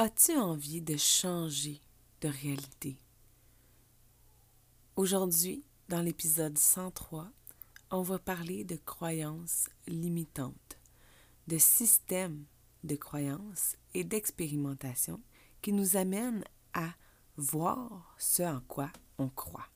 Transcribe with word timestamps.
As-tu 0.00 0.38
envie 0.38 0.80
de 0.80 0.96
changer 0.96 1.80
de 2.20 2.28
réalité? 2.28 2.96
Aujourd'hui, 4.94 5.64
dans 5.88 6.02
l'épisode 6.02 6.56
103, 6.56 7.28
on 7.90 8.02
va 8.02 8.20
parler 8.20 8.62
de 8.62 8.76
croyances 8.76 9.68
limitantes, 9.88 10.78
de 11.48 11.58
systèmes 11.58 12.44
de 12.84 12.94
croyances 12.94 13.74
et 13.92 14.04
d'expérimentation 14.04 15.20
qui 15.62 15.72
nous 15.72 15.96
amènent 15.96 16.44
à 16.74 16.90
voir 17.36 18.14
ce 18.18 18.44
en 18.44 18.60
quoi 18.68 18.92
on 19.18 19.28
croit. 19.28 19.66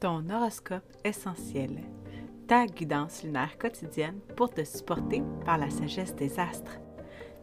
Ton 0.00 0.28
horoscope 0.28 0.96
essentiel 1.04 1.80
ta 2.46 2.66
guidance 2.66 3.22
lunaire 3.22 3.56
quotidienne 3.58 4.20
pour 4.36 4.50
te 4.50 4.64
supporter 4.64 5.22
par 5.44 5.58
la 5.58 5.70
sagesse 5.70 6.14
des 6.14 6.38
astres. 6.38 6.78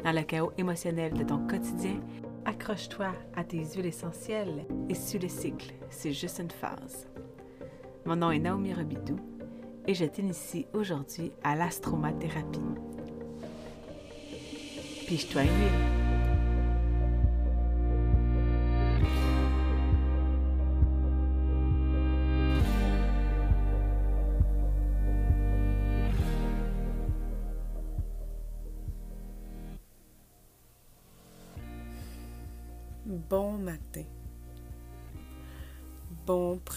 Dans 0.04 0.12
le 0.12 0.22
chaos 0.22 0.52
émotionnel 0.58 1.14
de 1.14 1.23
ton 1.23 1.46
quotidien, 1.48 2.00
accroche-toi 2.46 3.14
à 3.36 3.44
tes 3.44 3.64
huiles 3.64 3.86
essentielles 3.86 4.66
et 4.88 4.96
suis 4.96 5.20
le 5.20 5.28
cycle, 5.28 5.73
c'est 5.90 6.14
juste 6.14 6.40
une 6.40 6.52
phase. 6.52 7.08
Mon 8.06 8.16
nom 8.16 8.32
est 8.32 8.40
Naomi 8.40 8.73
Robidoux 8.73 9.20
et 9.88 9.94
je 9.94 10.06
t'initie 10.06 10.68
aujourd'hui 10.73 11.31
à 11.44 11.56
l'astromathérapie. 11.56 12.59
Piche-toi 15.08 15.44
une 15.44 15.48
huile. 15.50 15.98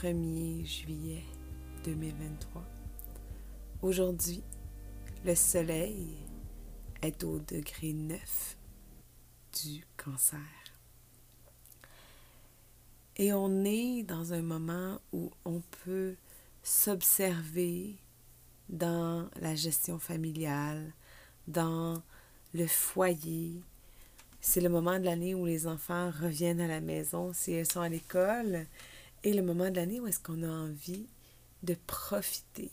1er 0.02 0.66
juillet 0.66 1.22
2023. 1.84 2.60
Aujourd'hui, 3.82 4.42
le 5.24 5.36
soleil 5.36 6.16
est 7.02 7.22
au 7.22 7.38
degré 7.38 7.92
9 7.92 8.56
du 9.62 9.86
cancer. 9.96 10.40
Et 13.14 13.32
on 13.32 13.64
est 13.64 14.02
dans 14.02 14.32
un 14.32 14.42
moment 14.42 15.00
où 15.12 15.30
on 15.44 15.62
peut 15.84 16.16
s'observer 16.64 17.94
dans 18.68 19.30
la 19.40 19.54
gestion 19.54 20.00
familiale, 20.00 20.92
dans 21.46 22.02
le 22.54 22.66
foyer, 22.66 23.62
c'est 24.40 24.60
le 24.60 24.68
moment 24.68 24.98
de 24.98 25.04
l'année 25.04 25.36
où 25.36 25.46
les 25.46 25.68
enfants 25.68 26.10
reviennent 26.10 26.60
à 26.60 26.66
la 26.66 26.80
maison 26.80 27.32
si 27.32 27.52
elles 27.52 27.70
sont 27.70 27.80
à 27.80 27.88
l'école 27.88 28.66
et 29.24 29.32
le 29.32 29.42
moment 29.42 29.70
de 29.70 29.76
l'année 29.76 30.00
où 30.00 30.06
est-ce 30.06 30.20
qu'on 30.20 30.42
a 30.42 30.48
envie 30.48 31.06
de 31.62 31.76
profiter 31.86 32.70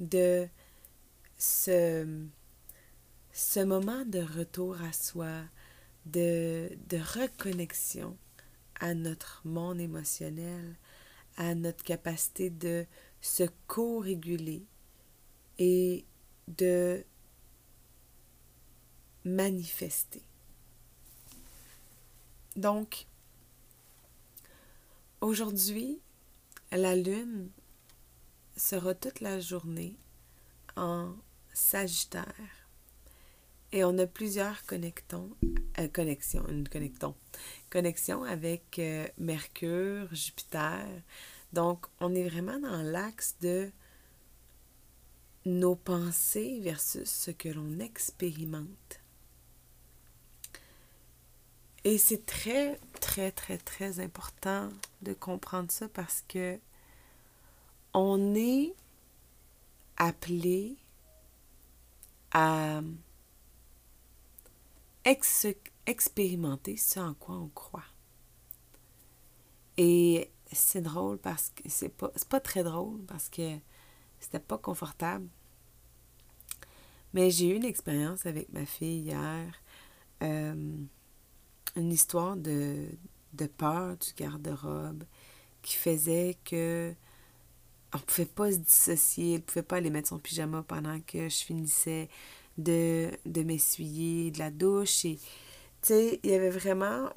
de 0.00 0.48
ce, 1.36 2.26
ce 3.32 3.60
moment 3.60 4.04
de 4.04 4.20
retour 4.20 4.80
à 4.82 4.92
soi, 4.92 5.42
de, 6.06 6.70
de 6.88 6.96
reconnexion 6.96 8.16
à 8.80 8.94
notre 8.94 9.42
monde 9.44 9.80
émotionnel, 9.80 10.76
à 11.36 11.54
notre 11.54 11.84
capacité 11.84 12.50
de 12.50 12.86
se 13.20 13.44
co-réguler 13.66 14.64
et 15.58 16.04
de 16.48 17.04
manifester. 19.24 20.22
Donc, 22.56 23.06
aujourd'hui, 25.22 26.00
la 26.70 26.94
Lune 26.94 27.50
sera 28.56 28.94
toute 28.94 29.20
la 29.20 29.40
journée 29.40 29.96
en 30.76 31.14
Sagittaire 31.54 32.62
et 33.72 33.84
on 33.84 33.96
a 33.98 34.06
plusieurs 34.06 34.66
connectons, 34.66 35.30
euh, 35.78 35.88
connexions, 35.88 36.44
avec 38.24 38.78
euh, 38.78 39.08
Mercure, 39.16 40.14
Jupiter. 40.14 40.86
Donc, 41.54 41.86
on 42.00 42.14
est 42.14 42.28
vraiment 42.28 42.58
dans 42.58 42.82
l'axe 42.82 43.36
de 43.40 43.70
nos 45.46 45.74
pensées 45.74 46.60
versus 46.62 47.08
ce 47.10 47.30
que 47.30 47.48
l'on 47.48 47.78
expérimente. 47.78 49.01
Et 51.84 51.98
c'est 51.98 52.24
très, 52.26 52.78
très, 53.00 53.32
très, 53.32 53.58
très 53.58 53.98
important 54.00 54.68
de 55.02 55.12
comprendre 55.14 55.70
ça 55.70 55.88
parce 55.88 56.22
que 56.28 56.58
on 57.92 58.34
est 58.34 58.72
appelé 59.96 60.76
à 62.30 62.80
expérimenter 65.04 66.76
ce 66.76 67.00
en 67.00 67.14
quoi 67.14 67.34
on 67.34 67.48
croit. 67.48 67.84
Et 69.76 70.30
c'est 70.52 70.82
drôle 70.82 71.18
parce 71.18 71.50
que 71.50 71.62
c'est 71.68 71.88
pas, 71.88 72.12
pas 72.28 72.40
très 72.40 72.62
drôle 72.62 73.00
parce 73.06 73.28
que 73.28 73.56
c'était 74.20 74.38
pas 74.38 74.58
confortable. 74.58 75.26
Mais 77.12 77.30
j'ai 77.30 77.50
eu 77.50 77.56
une 77.56 77.64
expérience 77.64 78.24
avec 78.26 78.50
ma 78.52 78.64
fille 78.64 79.00
hier. 79.00 79.52
Euh, 80.22 80.76
une 81.76 81.92
histoire 81.92 82.36
de, 82.36 82.86
de 83.32 83.46
peur 83.46 83.96
du 83.96 84.12
garde-robe 84.16 85.04
qui 85.62 85.76
faisait 85.76 86.36
que 86.44 86.94
on 87.94 87.98
pouvait 87.98 88.26
pas 88.26 88.52
se 88.52 88.56
dissocier, 88.56 89.34
elle 89.34 89.42
pouvait 89.42 89.62
pas 89.62 89.76
aller 89.76 89.90
mettre 89.90 90.08
son 90.08 90.18
pyjama 90.18 90.62
pendant 90.62 90.98
que 91.00 91.28
je 91.28 91.44
finissais 91.44 92.08
de, 92.58 93.10
de 93.26 93.42
m'essuyer 93.42 94.30
de 94.30 94.38
la 94.38 94.50
douche. 94.50 95.04
Et, 95.04 95.18
il 95.90 96.30
y 96.30 96.34
avait 96.34 96.50
vraiment 96.50 97.10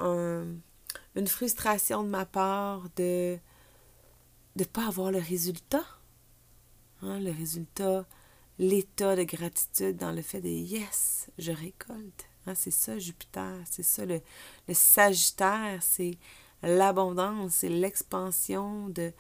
une 1.16 1.28
frustration 1.28 2.04
de 2.04 2.10
ma 2.10 2.26
part 2.26 2.90
de 2.96 3.38
ne 4.56 4.64
pas 4.64 4.88
avoir 4.88 5.12
le 5.12 5.20
résultat. 5.20 5.86
Hein, 7.02 7.20
le 7.20 7.32
résultat, 7.32 8.06
l'état 8.58 9.16
de 9.16 9.24
gratitude 9.24 9.98
dans 9.98 10.12
le 10.12 10.22
fait 10.22 10.42
de 10.42 10.50
yes, 10.50 11.30
je 11.38 11.52
récolte. 11.52 12.26
Hein, 12.48 12.54
c'est 12.56 12.72
ça 12.72 12.98
Jupiter, 13.00 13.60
c'est 13.70 13.84
ça 13.84 14.06
le, 14.06 14.22
Sagittaire, 14.74 15.80
c'est 15.82 16.18
l'abondance, 16.62 17.54
c'est 17.56 17.70
l'expansion 17.70 18.90
de 18.90 19.12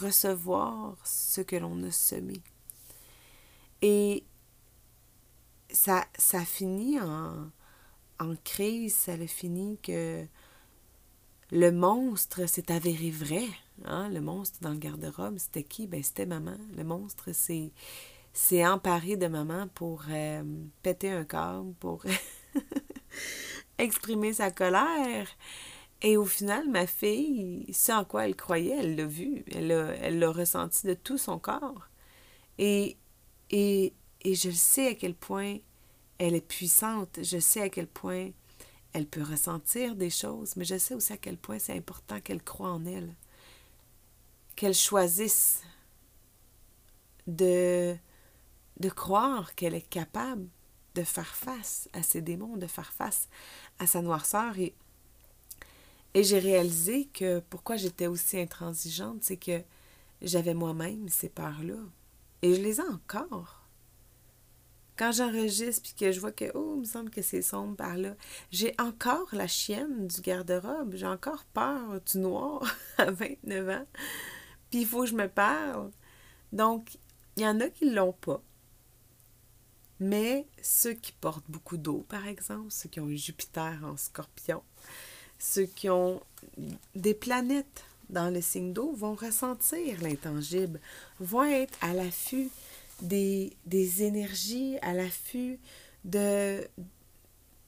recevoir 0.00 0.96
ce 1.04 1.40
que 1.40 1.56
l'on 1.56 1.82
a 1.84 1.90
semé. 1.90 2.42
Et 3.82 4.24
ça, 5.70 6.04
ça 6.18 6.44
finit 6.44 7.00
en, 7.00 7.50
en 8.18 8.34
crise, 8.44 8.94
ça 8.94 9.16
le 9.16 9.26
finit 9.26 9.78
que 9.82 10.26
le 11.52 11.72
monstre 11.72 12.46
s'est 12.46 12.70
avéré 12.70 13.10
vrai. 13.10 13.46
Hein? 13.84 14.08
Le 14.10 14.20
monstre 14.20 14.58
dans 14.60 14.70
le 14.70 14.78
garde-robe, 14.78 15.38
c'était 15.38 15.64
qui? 15.64 15.86
Ben, 15.86 16.02
c'était 16.02 16.26
maman. 16.26 16.56
Le 16.76 16.84
monstre 16.84 17.30
s'est 17.32 18.66
emparé 18.66 19.16
de 19.16 19.26
maman 19.26 19.66
pour 19.74 20.04
euh, 20.10 20.42
péter 20.82 21.10
un 21.10 21.24
câble, 21.24 21.74
pour 21.80 22.04
exprimer 23.78 24.32
sa 24.32 24.50
colère. 24.50 25.28
Et 26.02 26.16
au 26.16 26.24
final, 26.24 26.68
ma 26.68 26.86
fille, 26.86 27.66
ce 27.72 27.92
en 27.92 28.04
quoi 28.04 28.26
elle 28.26 28.36
croyait, 28.36 28.78
elle 28.78 28.96
l'a 28.96 29.04
vu, 29.04 29.44
elle 29.52 29.68
l'a 29.68 29.94
elle 29.96 30.24
ressenti 30.24 30.86
de 30.86 30.94
tout 30.94 31.18
son 31.18 31.38
corps. 31.38 31.88
Et, 32.58 32.96
et, 33.50 33.92
et 34.22 34.34
je 34.34 34.50
sais 34.50 34.88
à 34.88 34.94
quel 34.94 35.14
point 35.14 35.58
elle 36.18 36.34
est 36.34 36.46
puissante, 36.46 37.20
je 37.22 37.38
sais 37.38 37.62
à 37.62 37.68
quel 37.68 37.86
point 37.86 38.30
elle 38.92 39.06
peut 39.06 39.22
ressentir 39.22 39.94
des 39.94 40.10
choses, 40.10 40.56
mais 40.56 40.64
je 40.64 40.78
sais 40.78 40.94
aussi 40.94 41.12
à 41.12 41.16
quel 41.16 41.36
point 41.36 41.58
c'est 41.58 41.76
important 41.76 42.20
qu'elle 42.20 42.42
croie 42.42 42.70
en 42.70 42.84
elle, 42.84 43.14
qu'elle 44.56 44.74
choisisse 44.74 45.62
de, 47.26 47.96
de 48.78 48.88
croire 48.88 49.54
qu'elle 49.54 49.74
est 49.74 49.88
capable 49.88 50.48
de 51.00 51.04
faire 51.04 51.34
face 51.34 51.88
à 51.94 52.02
ses 52.02 52.20
démons, 52.20 52.58
de 52.58 52.66
faire 52.66 52.92
face 52.92 53.28
à 53.78 53.86
sa 53.86 54.02
noirceur. 54.02 54.58
Et, 54.58 54.74
j'ai 56.14 56.38
réalisé 56.38 57.06
que 57.06 57.40
pourquoi 57.48 57.76
j'étais 57.76 58.06
aussi 58.06 58.38
intransigeante, 58.38 59.22
c'est 59.22 59.38
que 59.38 59.62
j'avais 60.20 60.54
moi-même 60.54 61.08
ces 61.08 61.30
peurs-là. 61.30 61.78
Et 62.42 62.54
je 62.54 62.60
les 62.60 62.80
ai 62.80 62.84
encore. 62.84 63.64
Quand 64.98 65.12
j'enregistre 65.12 65.82
puis 65.82 65.94
que 65.94 66.12
je 66.12 66.20
vois 66.20 66.32
que, 66.32 66.50
oh, 66.54 66.74
il 66.74 66.80
me 66.80 66.84
semble 66.84 67.08
que 67.08 67.22
c'est 67.22 67.40
sombre 67.40 67.76
par 67.76 67.96
là, 67.96 68.14
j'ai 68.50 68.74
encore 68.78 69.28
la 69.32 69.46
chienne 69.46 70.08
du 70.08 70.20
garde-robe. 70.20 70.94
J'ai 70.94 71.06
encore 71.06 71.44
peur 71.44 72.00
du 72.02 72.18
noir 72.18 72.62
à 72.98 73.10
29 73.10 73.68
ans. 73.70 73.86
Puis 74.70 74.80
il 74.80 74.86
faut 74.86 75.00
que 75.00 75.06
je 75.06 75.14
me 75.14 75.28
parle. 75.28 75.90
Donc, 76.52 76.98
il 77.36 77.44
y 77.44 77.46
en 77.46 77.58
a 77.60 77.70
qui 77.70 77.88
l'ont 77.88 78.12
pas. 78.12 78.42
Mais 80.00 80.46
ceux 80.62 80.94
qui 80.94 81.12
portent 81.12 81.48
beaucoup 81.48 81.76
d'eau, 81.76 82.06
par 82.08 82.26
exemple, 82.26 82.70
ceux 82.70 82.88
qui 82.88 83.00
ont 83.00 83.08
Jupiter 83.08 83.78
en 83.84 83.96
scorpion, 83.96 84.62
ceux 85.38 85.66
qui 85.66 85.90
ont 85.90 86.22
des 86.94 87.14
planètes 87.14 87.84
dans 88.08 88.32
le 88.32 88.40
signe 88.40 88.72
d'eau 88.72 88.92
vont 88.92 89.14
ressentir 89.14 90.00
l'intangible, 90.02 90.80
vont 91.20 91.44
être 91.44 91.78
à 91.82 91.92
l'affût 91.92 92.50
des, 93.02 93.52
énergies, 94.02 94.78
à 94.82 94.92
l'affût 94.94 95.58
de, 96.04 96.66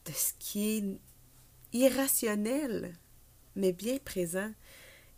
de 0.07 0.13
ce 0.13 0.33
qui 0.39 0.79
est 0.79 0.99
irrationnel, 1.73 2.95
mais 3.57 3.73
bien 3.73 3.99
présent. 3.99 4.51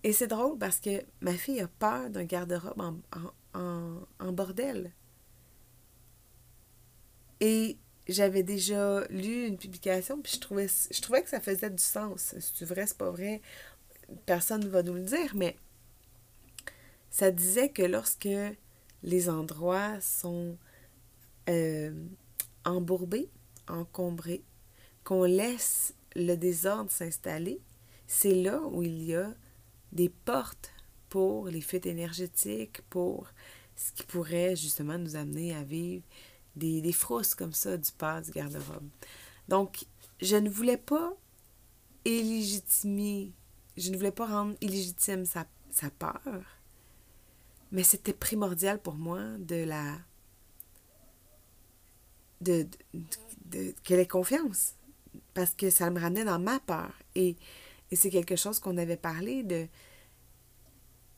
Et 0.03 0.13
c'est 0.13 0.27
drôle 0.27 0.59
parce 0.59 0.81
que 0.81 1.03
ma 1.21 1.33
fille 1.33 1.61
a 1.61 1.69
peur 1.69 2.11
d'un 2.11 2.25
garde-robe 2.25 2.81
en, 2.81 2.97
en, 3.55 4.01
en, 4.21 4.33
bordel. 4.33 4.93
Et 7.41 7.77
j'avais 8.09 8.43
déjà 8.43 9.05
lu 9.09 9.47
une 9.47 9.57
publication, 9.57 10.21
puis 10.21 10.33
je 10.35 10.41
trouvais, 10.41 10.69
je 10.69 11.01
trouvais 11.01 11.23
que 11.23 11.31
ça 11.31 11.41
faisait 11.41 11.71
du 11.71 11.83
sens. 11.83 12.35
C'est 12.39 12.65
vrai, 12.65 12.87
c'est 12.87 12.99
pas 12.99 13.11
vrai, 13.11 13.41
personne 14.27 14.65
ne 14.65 14.69
va 14.69 14.83
nous 14.83 14.95
le 14.95 15.03
dire, 15.03 15.33
mais 15.35 15.57
ça 17.11 17.31
disait 17.31 17.69
que 17.69 17.83
lorsque 17.83 18.29
les 19.03 19.29
endroits 19.29 20.01
sont 20.01 20.57
euh, 21.49 21.93
embourbés, 22.65 23.31
encombrés, 23.69 24.43
qu'on 25.05 25.25
laisse 25.25 25.95
le 26.17 26.35
désordre 26.37 26.91
s'installer, 26.91 27.61
c'est 28.07 28.35
là 28.35 28.61
où 28.61 28.83
il 28.83 29.03
y 29.05 29.15
a 29.15 29.33
des 29.93 30.09
portes 30.09 30.73
pour 31.09 31.49
les 31.49 31.61
fuites 31.61 31.87
énergétiques, 31.87 32.83
pour 32.91 33.29
ce 33.77 33.93
qui 33.93 34.05
pourrait 34.05 34.57
justement 34.57 34.99
nous 34.99 35.17
amener 35.17 35.55
à 35.55 35.63
vivre 35.63 36.03
des, 36.57 36.81
des 36.81 36.93
frousses 36.93 37.35
comme 37.35 37.53
ça 37.53 37.77
du 37.77 37.91
pas 37.93 38.21
du 38.21 38.31
garde-robe. 38.31 38.89
Donc, 39.49 39.85
je 40.21 40.37
ne 40.37 40.49
voulais 40.49 40.77
pas 40.77 41.13
illégitimer, 42.05 43.33
je 43.77 43.91
ne 43.91 43.97
voulais 43.97 44.13
pas 44.13 44.27
rendre 44.27 44.55
illégitime 44.61 45.25
sa, 45.25 45.47
sa 45.71 45.91
peur, 45.91 46.43
mais 47.73 47.83
c'était 47.83 48.13
primordial 48.13 48.81
pour 48.81 48.95
moi 48.95 49.21
de 49.39 49.65
la. 49.65 49.99
de, 52.41 52.67
de, 53.47 53.75
qu'elle 53.83 54.01
ait 54.01 54.07
confiance, 54.07 54.75
parce 55.35 55.55
que 55.55 55.71
ça 55.71 55.91
me 55.91 56.01
ramenait 56.01 56.25
dans 56.25 56.39
ma 56.39 56.61
peur. 56.61 56.93
Et, 57.15 57.37
et 57.91 57.97
c'est 57.97 58.11
quelque 58.11 58.37
chose 58.37 58.59
qu'on 58.61 58.77
avait 58.77 58.97
parlé 58.97 59.43
de 59.43 59.67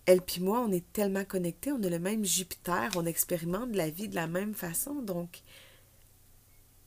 elle 0.06 0.22
puis 0.22 0.40
moi, 0.40 0.60
on 0.60 0.70
est 0.70 0.92
tellement 0.92 1.24
connectés, 1.24 1.72
on 1.72 1.82
a 1.82 1.88
le 1.88 1.98
même 1.98 2.24
Jupiter, 2.24 2.90
on 2.94 3.04
expérimente 3.04 3.74
la 3.74 3.90
vie 3.90 4.08
de 4.08 4.14
la 4.14 4.28
même 4.28 4.54
façon. 4.54 4.94
Donc, 5.02 5.42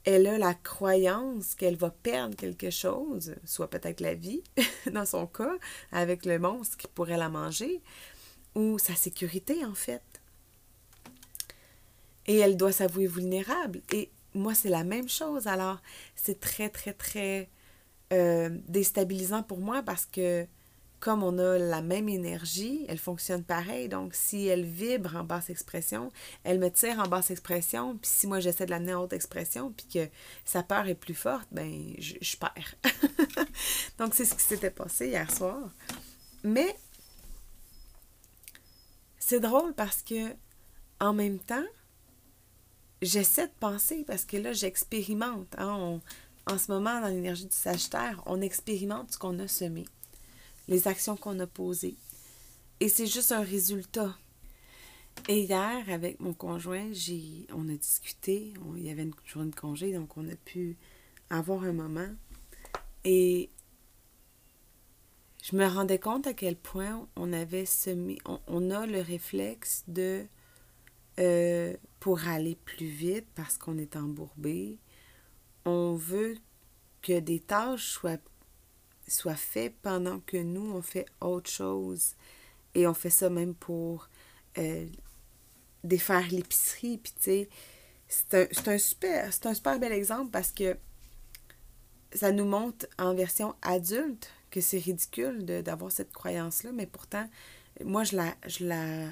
elle 0.05 0.25
a 0.25 0.37
la 0.37 0.53
croyance 0.53 1.53
qu'elle 1.55 1.75
va 1.75 1.91
perdre 1.91 2.35
quelque 2.35 2.69
chose, 2.69 3.35
soit 3.43 3.69
peut-être 3.69 3.99
la 3.99 4.13
vie, 4.13 4.41
dans 4.91 5.05
son 5.05 5.27
cas, 5.27 5.55
avec 5.91 6.25
le 6.25 6.39
monstre 6.39 6.77
qui 6.77 6.87
pourrait 6.87 7.17
la 7.17 7.29
manger, 7.29 7.81
ou 8.55 8.79
sa 8.79 8.95
sécurité, 8.95 9.65
en 9.65 9.75
fait. 9.75 10.01
Et 12.25 12.37
elle 12.37 12.55
doit 12.55 12.71
s'avouer 12.71 13.07
vulnérable. 13.07 13.81
Et 13.91 14.09
moi, 14.33 14.53
c'est 14.53 14.69
la 14.69 14.85
même 14.85 15.09
chose. 15.09 15.47
Alors, 15.47 15.81
c'est 16.15 16.39
très, 16.39 16.69
très, 16.69 16.93
très 16.93 17.49
euh, 18.13 18.49
déstabilisant 18.67 19.43
pour 19.43 19.59
moi 19.59 19.83
parce 19.83 20.05
que 20.05 20.47
comme 20.99 21.23
on 21.23 21.37
a 21.37 21.57
la 21.57 21.81
même 21.81 22.09
énergie, 22.09 22.85
elle 22.89 22.97
fonctionne 22.97 23.43
pareil. 23.43 23.87
Donc, 23.87 24.13
si 24.13 24.47
elle 24.47 24.65
vibre 24.65 25.15
en 25.15 25.23
basse 25.23 25.49
expression, 25.49 26.11
elle 26.43 26.59
me 26.59 26.69
tire 26.69 26.99
en 26.99 27.07
basse 27.07 27.31
expression. 27.31 27.97
Puis 27.97 28.11
si 28.11 28.27
moi, 28.27 28.39
j'essaie 28.39 28.65
de 28.65 28.71
l'amener 28.71 28.93
en 28.93 29.03
haute 29.03 29.13
expression, 29.13 29.71
puis 29.71 29.87
que 29.87 30.09
sa 30.45 30.63
peur 30.63 30.87
est 30.87 30.95
plus 30.95 31.13
forte, 31.13 31.47
ben 31.51 31.93
je, 31.99 32.35
perds. 32.37 32.75
Donc, 33.97 34.13
c'est 34.13 34.25
ce 34.25 34.35
qui 34.35 34.43
s'était 34.43 34.71
passé 34.71 35.07
hier 35.07 35.31
soir. 35.31 35.69
Mais 36.43 36.75
c'est 39.19 39.39
drôle 39.39 39.73
parce 39.73 40.01
que 40.01 40.33
en 40.99 41.13
même 41.13 41.39
temps, 41.39 41.65
j'essaie 43.01 43.47
de 43.47 43.53
penser 43.59 44.03
parce 44.05 44.25
que 44.25 44.37
là, 44.37 44.51
j'expérimente. 44.51 45.55
Hein, 45.57 46.01
en 46.45 46.57
ce 46.57 46.71
moment, 46.71 46.99
dans 46.99 47.07
l'énergie 47.07 47.45
du 47.45 47.55
Sagittaire, 47.55 48.21
on 48.25 48.41
expérimente 48.41 49.13
ce 49.13 49.17
qu'on 49.17 49.37
a 49.39 49.47
semé 49.47 49.85
les 50.69 50.87
actions 50.87 51.17
qu'on 51.17 51.37
a 51.39 51.47
posées. 51.47 51.97
Et 52.79 52.87
c'est 52.87 53.07
juste 53.07 53.33
un 53.33 53.41
résultat. 53.41 54.15
Et 55.27 55.41
hier, 55.41 55.83
avec 55.89 56.19
mon 56.21 56.33
conjoint, 56.33 56.87
j'ai, 56.93 57.45
on 57.53 57.67
a 57.67 57.73
discuté. 57.73 58.53
il 58.77 58.85
y 58.85 58.89
avait 58.89 59.03
une 59.03 59.13
journée 59.25 59.49
de 59.49 59.55
congé, 59.55 59.91
donc 59.91 60.15
on 60.15 60.29
a 60.29 60.35
pu 60.35 60.77
avoir 61.29 61.63
un 61.63 61.73
moment. 61.73 62.07
Et 63.03 63.49
je 65.43 65.55
me 65.55 65.65
rendais 65.65 65.99
compte 65.99 66.27
à 66.27 66.33
quel 66.33 66.55
point 66.55 67.07
on 67.15 67.33
avait 67.33 67.65
semé, 67.65 68.19
on, 68.47 68.69
a 68.69 68.85
le 68.85 69.01
réflexe 69.01 69.83
de, 69.87 70.25
euh, 71.17 71.75
pour 71.99 72.27
aller 72.27 72.55
plus 72.55 72.87
vite, 72.87 73.25
parce 73.35 73.57
qu'on 73.57 73.77
est 73.77 73.95
embourbé, 73.95 74.77
on 75.65 75.95
veut 75.95 76.37
que 77.01 77.19
des 77.19 77.39
tâches 77.39 77.87
soient 77.87 78.19
soit 79.09 79.35
fait 79.35 79.73
pendant 79.81 80.19
que 80.19 80.37
nous, 80.37 80.71
on 80.73 80.81
fait 80.81 81.05
autre 81.21 81.49
chose. 81.49 82.15
Et 82.75 82.87
on 82.87 82.93
fait 82.93 83.09
ça 83.09 83.29
même 83.29 83.55
pour 83.55 84.09
euh, 84.57 84.85
défaire 85.83 86.27
l'épicerie. 86.31 86.97
Puis, 86.97 87.13
tu 87.15 87.23
sais, 87.23 87.49
c'est 88.07 88.67
un, 88.67 88.77
super, 88.77 89.79
bel 89.79 89.91
exemple 89.91 90.31
parce 90.31 90.51
que 90.51 90.77
ça 92.13 92.31
nous 92.31 92.45
montre 92.45 92.87
en 92.97 93.13
version 93.13 93.55
adulte 93.61 94.29
que 94.49 94.61
c'est 94.61 94.79
ridicule 94.79 95.45
d'avoir 95.63 95.91
cette 95.91 96.11
croyance-là, 96.11 96.71
mais 96.71 96.87
pourtant, 96.87 97.29
moi, 97.83 98.03
je 98.03 98.15
la, 98.15 98.35
je 98.47 98.65
la, 98.65 99.09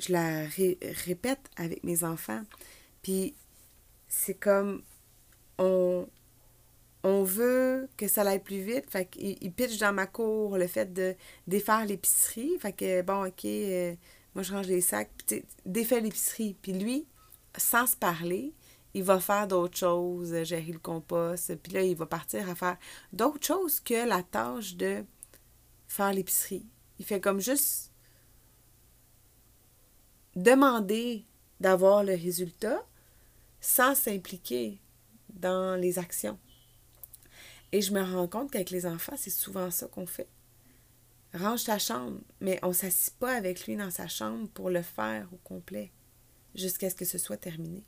je 0.00 0.12
la 0.12 0.44
répète 1.04 1.50
avec 1.56 1.84
mes 1.84 2.02
enfants. 2.02 2.42
Puis, 3.02 3.34
c'est 4.08 4.34
comme 4.34 4.82
on, 5.58 6.08
on 7.04 7.22
veut 7.22 7.88
que 7.98 8.08
ça 8.08 8.22
aille 8.22 8.42
plus 8.42 8.62
vite. 8.62 8.90
Fait 8.90 9.04
qu'il 9.04 9.52
pitch 9.52 9.78
dans 9.78 9.92
ma 9.92 10.06
cour 10.06 10.56
le 10.56 10.66
fait 10.66 10.92
de 10.92 11.14
défaire 11.46 11.84
l'épicerie. 11.84 12.58
Fait 12.58 12.72
que, 12.72 13.02
bon, 13.02 13.26
OK, 13.26 13.44
euh, 13.44 13.94
moi, 14.34 14.42
je 14.42 14.52
range 14.52 14.66
les 14.66 14.80
sacs. 14.80 15.10
Puis, 15.26 15.44
l'épicerie. 15.66 16.56
Puis 16.62 16.72
lui, 16.72 17.06
sans 17.58 17.86
se 17.86 17.94
parler, 17.94 18.54
il 18.94 19.04
va 19.04 19.20
faire 19.20 19.46
d'autres 19.46 19.76
choses, 19.76 20.32
euh, 20.32 20.44
gérer 20.44 20.72
le 20.72 20.78
compost. 20.78 21.54
Puis 21.56 21.72
là, 21.74 21.82
il 21.82 21.94
va 21.94 22.06
partir 22.06 22.48
à 22.48 22.54
faire 22.54 22.78
d'autres 23.12 23.46
choses 23.46 23.80
que 23.80 24.08
la 24.08 24.22
tâche 24.22 24.74
de 24.74 25.04
faire 25.86 26.12
l'épicerie. 26.12 26.66
Il 26.98 27.04
fait 27.04 27.20
comme 27.20 27.40
juste 27.40 27.92
demander 30.34 31.26
d'avoir 31.60 32.02
le 32.02 32.14
résultat 32.14 32.82
sans 33.60 33.94
s'impliquer 33.94 34.80
dans 35.28 35.78
les 35.78 35.98
actions. 35.98 36.38
Et 37.74 37.82
je 37.82 37.92
me 37.92 38.00
rends 38.00 38.28
compte 38.28 38.52
qu'avec 38.52 38.70
les 38.70 38.86
enfants, 38.86 39.16
c'est 39.16 39.30
souvent 39.30 39.68
ça 39.68 39.88
qu'on 39.88 40.06
fait. 40.06 40.28
Range 41.34 41.64
ta 41.64 41.80
chambre, 41.80 42.20
mais 42.40 42.60
on 42.62 42.68
ne 42.68 42.72
s'assied 42.72 43.14
pas 43.18 43.34
avec 43.34 43.66
lui 43.66 43.74
dans 43.74 43.90
sa 43.90 44.06
chambre 44.06 44.48
pour 44.50 44.70
le 44.70 44.80
faire 44.80 45.26
au 45.32 45.38
complet, 45.38 45.90
jusqu'à 46.54 46.88
ce 46.88 46.94
que 46.94 47.04
ce 47.04 47.18
soit 47.18 47.36
terminé. 47.36 47.82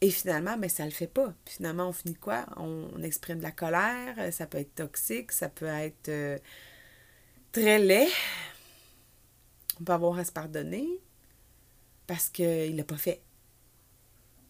Et 0.00 0.10
finalement, 0.10 0.56
ben, 0.56 0.68
ça 0.68 0.82
ne 0.82 0.88
le 0.88 0.94
fait 0.96 1.06
pas. 1.06 1.32
finalement, 1.46 1.90
on 1.90 1.92
finit 1.92 2.16
quoi? 2.16 2.44
On, 2.56 3.00
exprime 3.04 3.38
de 3.38 3.44
la 3.44 3.52
colère, 3.52 4.32
ça 4.32 4.48
peut 4.48 4.58
être 4.58 4.74
toxique, 4.74 5.30
ça 5.30 5.48
peut 5.48 5.66
être 5.66 6.08
euh, 6.08 6.38
très 7.52 7.78
laid. 7.78 8.08
On 9.80 9.84
peut 9.84 9.92
avoir 9.92 10.18
à 10.18 10.24
se 10.24 10.32
pardonner 10.32 10.88
parce 12.08 12.28
qu'il 12.28 12.72
ne 12.72 12.78
l'a 12.78 12.84
pas 12.84 12.96
fait. 12.96 13.22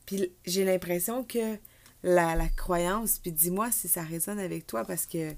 Puis 0.07 0.33
j'ai 0.47 0.65
l'impression 0.65 1.23
que 1.23 1.59
la, 2.03 2.49
croyance, 2.49 3.19
puis 3.19 3.33
dis-moi 3.33 3.71
si 3.71 3.89
ça 3.89 4.03
résonne 4.03 4.39
avec 4.39 4.67
toi, 4.67 4.85
parce 4.85 5.07
que 5.07 5.33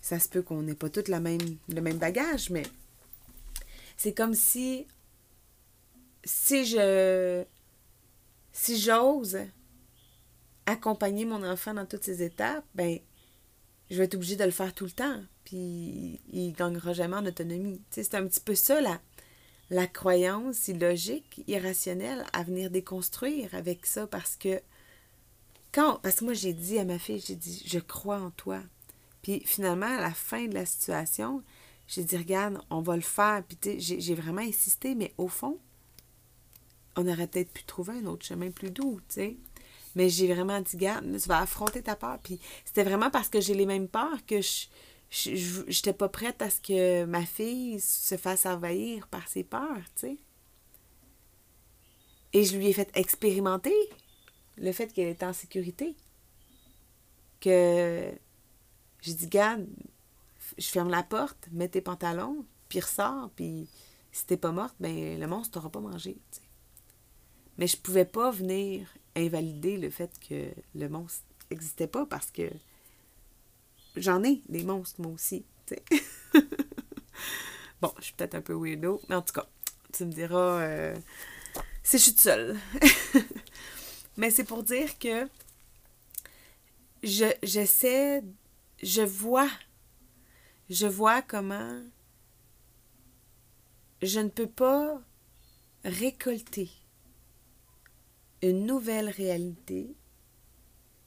ça 0.00 0.18
se 0.18 0.28
peut 0.28 0.42
qu'on 0.42 0.62
n'ait 0.62 0.74
pas 0.74 0.90
tout 0.90 1.04
la 1.08 1.20
même, 1.20 1.40
le 1.68 1.80
même 1.80 1.98
bagage, 1.98 2.50
mais 2.50 2.62
c'est 3.96 4.14
comme 4.14 4.34
si 4.34 4.86
si 6.24 6.66
je 6.66 7.44
si 8.52 8.78
j'ose 8.78 9.38
accompagner 10.66 11.24
mon 11.24 11.42
enfant 11.44 11.74
dans 11.74 11.86
toutes 11.86 12.04
ces 12.04 12.22
étapes, 12.22 12.64
ben 12.74 12.98
je 13.90 13.96
vais 13.96 14.04
être 14.04 14.14
obligée 14.14 14.36
de 14.36 14.44
le 14.44 14.50
faire 14.50 14.72
tout 14.72 14.84
le 14.84 14.90
temps, 14.90 15.20
puis 15.44 16.20
il 16.32 16.52
gagnera 16.52 16.92
jamais 16.92 17.16
en 17.16 17.26
autonomie. 17.26 17.80
c'est 17.90 18.14
un 18.14 18.26
petit 18.26 18.40
peu 18.40 18.54
ça 18.54 18.80
la, 18.80 19.00
la 19.70 19.86
croyance 19.86 20.68
illogique, 20.68 21.42
irrationnelle 21.46 22.24
à 22.32 22.42
venir 22.42 22.70
déconstruire 22.70 23.54
avec 23.54 23.86
ça 23.86 24.06
parce 24.06 24.36
que 24.36 24.60
quand, 25.72 25.96
parce 26.02 26.16
que 26.16 26.24
moi, 26.24 26.34
j'ai 26.34 26.52
dit 26.52 26.78
à 26.78 26.84
ma 26.84 26.98
fille, 26.98 27.22
j'ai 27.24 27.36
dit, 27.36 27.62
je 27.66 27.78
crois 27.78 28.20
en 28.20 28.30
toi. 28.30 28.60
Puis 29.22 29.42
finalement, 29.44 29.86
à 29.86 30.00
la 30.00 30.12
fin 30.12 30.46
de 30.46 30.54
la 30.54 30.66
situation, 30.66 31.42
j'ai 31.86 32.04
dit, 32.04 32.16
regarde, 32.16 32.60
on 32.70 32.80
va 32.80 32.96
le 32.96 33.02
faire. 33.02 33.42
Puis 33.46 33.78
j'ai 33.78 34.14
vraiment 34.14 34.42
insisté, 34.42 34.94
mais 34.94 35.12
au 35.18 35.28
fond, 35.28 35.58
on 36.96 37.06
aurait 37.06 37.26
peut-être 37.26 37.52
pu 37.52 37.64
trouver 37.64 37.94
un 37.94 38.06
autre 38.06 38.26
chemin 38.26 38.50
plus 38.50 38.70
doux, 38.70 39.00
tu 39.08 39.14
sais. 39.14 39.36
Mais 39.96 40.08
j'ai 40.08 40.32
vraiment 40.32 40.60
dit, 40.60 40.76
garde, 40.76 41.04
tu 41.04 41.28
vas 41.28 41.40
affronter 41.40 41.82
ta 41.82 41.96
peur. 41.96 42.18
Puis 42.22 42.40
c'était 42.64 42.84
vraiment 42.84 43.10
parce 43.10 43.28
que 43.28 43.40
j'ai 43.40 43.54
les 43.54 43.66
mêmes 43.66 43.88
peurs 43.88 44.24
que 44.26 44.40
je 44.40 44.66
j'étais 45.10 45.92
pas 45.92 46.08
prête 46.08 46.40
à 46.40 46.50
ce 46.50 46.60
que 46.60 47.04
ma 47.04 47.26
fille 47.26 47.80
se 47.80 48.16
fasse 48.16 48.46
envahir 48.46 49.08
par 49.08 49.26
ses 49.28 49.42
peurs, 49.42 49.82
tu 49.96 50.00
sais. 50.00 50.16
Et 52.32 52.44
je 52.44 52.56
lui 52.56 52.68
ai 52.68 52.72
fait 52.72 52.90
expérimenter 52.94 53.74
le 54.60 54.72
fait 54.72 54.92
qu'elle 54.92 55.08
était 55.08 55.26
en 55.26 55.32
sécurité. 55.32 55.96
Que 57.40 58.12
j'ai 59.00 59.14
dit, 59.14 59.26
garde, 59.26 59.66
je 60.58 60.66
ferme 60.66 60.90
la 60.90 61.02
porte, 61.02 61.48
mets 61.50 61.68
tes 61.68 61.80
pantalons, 61.80 62.44
puis 62.68 62.80
ressors, 62.80 63.30
puis 63.34 63.68
si 64.12 64.26
t'es 64.26 64.36
pas 64.36 64.52
morte, 64.52 64.74
ben 64.78 65.18
le 65.18 65.26
monstre 65.26 65.54
t'aura 65.54 65.70
pas 65.70 65.80
mangé. 65.80 66.18
Mais 67.58 67.66
je 67.66 67.76
pouvais 67.76 68.04
pas 68.04 68.30
venir 68.30 68.86
invalider 69.16 69.76
le 69.76 69.90
fait 69.90 70.10
que 70.28 70.50
le 70.74 70.88
monstre 70.88 71.24
n'existait 71.50 71.86
pas 71.86 72.06
parce 72.06 72.30
que 72.30 72.50
j'en 73.96 74.22
ai 74.22 74.42
des 74.48 74.64
monstres, 74.64 75.00
moi 75.00 75.12
aussi. 75.12 75.44
bon, 77.80 77.92
je 77.98 78.04
suis 78.04 78.14
peut-être 78.14 78.34
un 78.34 78.40
peu 78.40 78.54
weirdo, 78.54 79.00
mais 79.08 79.14
en 79.14 79.22
tout 79.22 79.32
cas, 79.32 79.46
tu 79.92 80.04
me 80.04 80.12
diras 80.12 80.60
euh, 80.60 80.96
si 81.82 81.98
je 81.98 82.02
suis 82.02 82.12
toute 82.12 82.22
seule. 82.22 82.58
mais 84.20 84.30
c'est 84.30 84.44
pour 84.44 84.62
dire 84.62 84.98
que 84.98 85.26
je, 87.02 87.24
j'essaie, 87.42 88.22
je 88.82 89.00
vois, 89.00 89.48
je 90.68 90.86
vois 90.86 91.22
comment 91.22 91.80
je 94.02 94.20
ne 94.20 94.28
peux 94.28 94.46
pas 94.46 95.00
récolter 95.84 96.70
une 98.42 98.66
nouvelle 98.66 99.08
réalité 99.08 99.96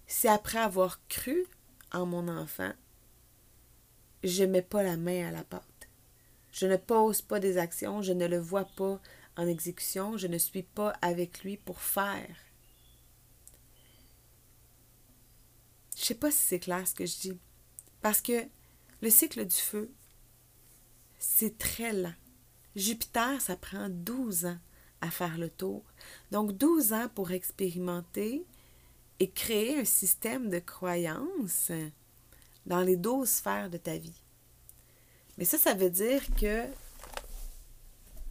si 0.08 0.28
après 0.28 0.58
avoir 0.58 1.00
cru 1.08 1.46
en 1.92 2.08
mon 2.08 2.28
enfant, 2.28 2.74
je 4.24 4.44
ne 4.44 4.54
mets 4.54 4.64
pas 4.64 4.82
la 4.82 4.98
main 4.98 5.28
à 5.28 5.32
la 5.32 5.44
pâte. 5.44 5.88
Je 6.52 6.66
ne 6.66 6.78
pose 6.78 7.22
pas 7.22 7.40
des 7.40 7.60
actions, 7.60 8.02
je 8.02 8.14
ne 8.14 8.26
le 8.26 8.40
vois 8.40 8.66
pas 8.66 9.00
en 9.38 9.48
exécution, 9.48 10.18
je 10.18 10.26
ne 10.26 10.40
suis 10.40 10.64
pas 10.64 10.94
avec 11.04 11.44
lui 11.44 11.58
pour 11.58 11.80
faire. 11.80 12.53
Je 16.04 16.10
sais 16.10 16.16
pas 16.16 16.32
si 16.32 16.38
c'est 16.38 16.60
clair 16.60 16.86
ce 16.86 16.94
que 16.94 17.06
je 17.06 17.18
dis. 17.18 17.40
Parce 18.02 18.22
que 18.22 18.46
le 19.02 19.10
cycle 19.10 19.46
du 19.46 19.56
feu, 19.56 19.90
c'est 21.18 21.58
très 21.58 21.94
lent. 21.94 22.14
Jupiter, 22.76 23.40
ça 23.40 23.56
prend 23.56 23.88
12 23.88 24.48
ans 24.48 24.58
à 25.00 25.10
faire 25.10 25.38
le 25.38 25.50
tour. 25.50 25.82
Donc 26.30 26.52
12 26.58 26.92
ans 26.92 27.08
pour 27.16 27.32
expérimenter 27.32 28.46
et 29.22 29.30
créer 29.30 29.80
un 29.80 29.86
système 29.86 30.50
de 30.50 30.60
croyances 30.60 31.72
dans 32.66 32.82
les 32.82 32.98
12 32.98 33.30
sphères 33.30 33.70
de 33.70 33.78
ta 33.78 33.96
vie. 33.96 34.22
Mais 35.38 35.46
ça, 35.46 35.58
ça 35.58 35.74
veut 35.74 35.90
dire 35.90 36.22
que 36.36 36.66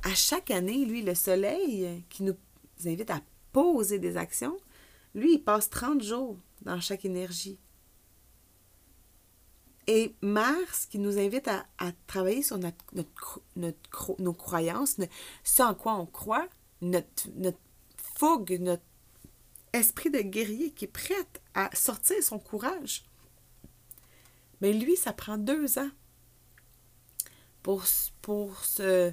à 0.03 0.15
chaque 0.15 0.51
année, 0.51 0.85
lui, 0.85 1.01
le 1.01 1.15
soleil 1.15 2.05
qui 2.11 2.23
nous 2.23 2.37
invite 2.85 3.11
à 3.11 3.23
poser 3.51 3.99
des 3.99 4.19
actions, 4.19 4.59
lui, 5.15 5.37
il 5.37 5.43
passe 5.43 5.71
30 5.71 6.03
jours 6.03 6.37
dans 6.63 6.81
chaque 6.81 7.05
énergie. 7.05 7.59
Et 9.87 10.15
Mars, 10.23 10.87
qui 10.87 10.99
nous 10.99 11.19
invite 11.19 11.49
à, 11.49 11.65
travailler 12.07 12.43
sur 12.43 12.59
notre, 12.59 12.85
nos 14.19 14.33
croyances, 14.33 14.97
ce 15.43 15.63
en 15.63 15.75
quoi 15.75 15.95
on 15.95 16.07
croit, 16.07 16.49
notre, 16.81 17.29
notre 17.35 17.59
fougue, 17.97 18.59
notre 18.61 18.85
esprit 19.73 20.11
de 20.11 20.21
guerrier 20.21 20.71
qui 20.71 20.85
est 20.85 20.89
prêt 20.89 21.15
à 21.55 21.75
sortir 21.75 22.23
son 22.23 22.39
courage. 22.39 23.05
Mais 24.61 24.73
lui, 24.73 24.97
ça 24.97 25.13
prend 25.13 25.39
deux 25.39 25.79
ans 25.79 25.91
pour, 27.63 27.85
pour 28.21 28.65
se, 28.65 29.13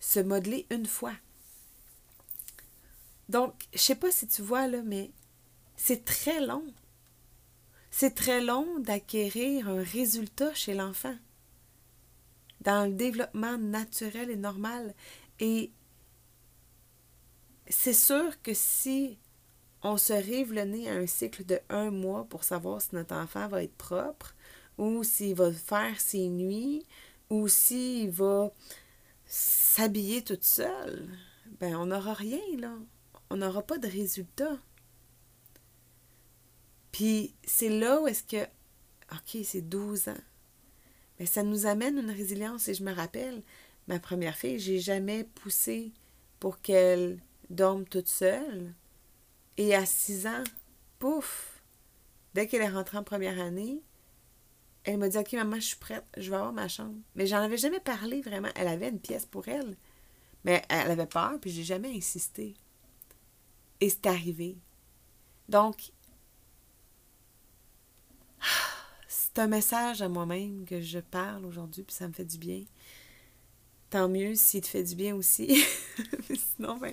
se 0.00 0.20
modeler 0.20 0.66
une 0.70 0.86
fois. 0.86 1.14
Donc, 3.28 3.54
je 3.74 3.78
sais 3.78 3.94
pas 3.94 4.10
si 4.10 4.26
tu 4.26 4.42
vois 4.42 4.66
là, 4.66 4.82
mais 4.82 5.10
c'est 5.76 6.04
très 6.04 6.44
long. 6.44 6.64
C'est 8.00 8.14
très 8.14 8.40
long 8.40 8.78
d'acquérir 8.78 9.68
un 9.68 9.82
résultat 9.82 10.54
chez 10.54 10.72
l'enfant 10.72 11.16
dans 12.60 12.88
le 12.88 12.92
développement 12.92 13.58
naturel 13.58 14.30
et 14.30 14.36
normal. 14.36 14.94
Et 15.40 15.72
c'est 17.66 17.92
sûr 17.92 18.40
que 18.40 18.54
si 18.54 19.18
on 19.82 19.96
se 19.96 20.12
rive 20.12 20.52
le 20.52 20.62
nez 20.62 20.88
à 20.88 20.94
un 20.94 21.08
cycle 21.08 21.44
de 21.44 21.58
un 21.70 21.90
mois 21.90 22.24
pour 22.26 22.44
savoir 22.44 22.80
si 22.80 22.94
notre 22.94 23.16
enfant 23.16 23.48
va 23.48 23.64
être 23.64 23.76
propre, 23.76 24.36
ou 24.78 25.02
s'il 25.02 25.34
va 25.34 25.50
faire 25.50 26.00
ses 26.00 26.28
nuits, 26.28 26.86
ou 27.30 27.48
s'il 27.48 28.10
va 28.10 28.52
s'habiller 29.26 30.22
toute 30.22 30.44
seule, 30.44 31.08
ben 31.58 31.74
on 31.74 31.86
n'aura 31.86 32.14
rien, 32.14 32.38
là. 32.58 32.76
On 33.30 33.38
n'aura 33.38 33.62
pas 33.62 33.78
de 33.78 33.88
résultat. 33.88 34.56
Puis 36.98 37.32
c'est 37.44 37.68
là 37.68 38.00
où 38.00 38.08
est-ce 38.08 38.24
que, 38.24 38.42
OK, 39.12 39.44
c'est 39.44 39.62
12 39.62 40.08
ans. 40.08 40.24
Mais 41.20 41.26
ça 41.26 41.44
nous 41.44 41.66
amène 41.66 41.96
une 41.96 42.10
résilience. 42.10 42.66
Et 42.66 42.74
je 42.74 42.82
me 42.82 42.92
rappelle, 42.92 43.44
ma 43.86 44.00
première 44.00 44.34
fille, 44.34 44.58
j'ai 44.58 44.80
jamais 44.80 45.22
poussé 45.22 45.92
pour 46.40 46.60
qu'elle 46.60 47.20
dorme 47.50 47.84
toute 47.84 48.08
seule. 48.08 48.74
Et 49.58 49.76
à 49.76 49.86
6 49.86 50.26
ans, 50.26 50.42
pouf, 50.98 51.62
dès 52.34 52.48
qu'elle 52.48 52.62
est 52.62 52.68
rentrée 52.68 52.98
en 52.98 53.04
première 53.04 53.40
année, 53.40 53.80
elle 54.82 54.98
m'a 54.98 55.08
dit 55.08 55.18
Ok, 55.18 55.34
maman, 55.34 55.54
je 55.54 55.66
suis 55.66 55.76
prête, 55.76 56.04
je 56.16 56.30
vais 56.30 56.36
avoir 56.36 56.52
ma 56.52 56.66
chambre. 56.66 56.98
Mais 57.14 57.28
j'en 57.28 57.38
avais 57.38 57.58
jamais 57.58 57.78
parlé 57.78 58.22
vraiment. 58.22 58.50
Elle 58.56 58.66
avait 58.66 58.88
une 58.88 58.98
pièce 58.98 59.24
pour 59.24 59.46
elle. 59.46 59.76
Mais 60.42 60.64
elle 60.68 60.90
avait 60.90 61.06
peur, 61.06 61.38
puis 61.40 61.52
j'ai 61.52 61.62
jamais 61.62 61.96
insisté. 61.96 62.54
Et 63.80 63.88
c'est 63.88 64.06
arrivé. 64.06 64.58
Donc, 65.48 65.92
un 69.38 69.46
message 69.46 70.02
à 70.02 70.08
moi-même 70.08 70.64
que 70.64 70.80
je 70.80 70.98
parle 70.98 71.44
aujourd'hui, 71.46 71.82
puis 71.82 71.94
ça 71.94 72.08
me 72.08 72.12
fait 72.12 72.24
du 72.24 72.38
bien. 72.38 72.62
Tant 73.90 74.08
mieux 74.08 74.34
s'il 74.34 74.60
te 74.60 74.66
fait 74.66 74.82
du 74.82 74.94
bien 74.94 75.14
aussi. 75.14 75.64
Sinon, 76.56 76.76
ben, 76.76 76.92